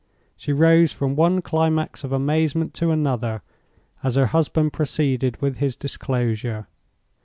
[0.35, 3.43] She rose from one climax of amazement to another,
[4.01, 6.67] as her husband proceeded with his disclosure.